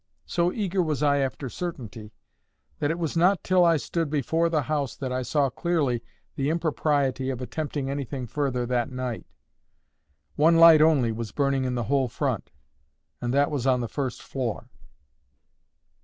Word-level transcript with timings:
So 0.25 0.51
eager 0.51 0.81
was 0.81 1.03
I 1.03 1.17
after 1.19 1.47
certainty, 1.47 2.11
that 2.79 2.89
it 2.89 2.97
was 2.97 3.15
not 3.15 3.43
till 3.43 3.63
I 3.63 3.77
stood 3.77 4.09
before 4.09 4.49
the 4.49 4.63
house 4.63 4.95
that 4.95 5.11
I 5.11 5.21
saw 5.21 5.51
clearly 5.51 6.01
the 6.35 6.49
impropriety 6.49 7.29
of 7.29 7.39
attempting 7.39 7.87
anything 7.87 8.25
further 8.25 8.65
that 8.65 8.89
night. 8.89 9.27
One 10.35 10.57
light 10.57 10.81
only 10.81 11.11
was 11.11 11.31
burning 11.31 11.65
in 11.65 11.75
the 11.75 11.83
whole 11.83 12.07
front, 12.07 12.49
and 13.21 13.31
that 13.35 13.51
was 13.51 13.67
on 13.67 13.81
the 13.81 13.87
first 13.87 14.23
floor. 14.23 14.71